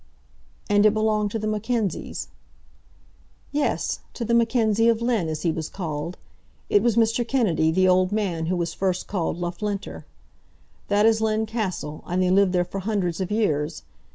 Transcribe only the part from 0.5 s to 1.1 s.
"And it